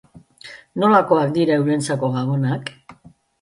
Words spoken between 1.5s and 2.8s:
eurentzako gabonak?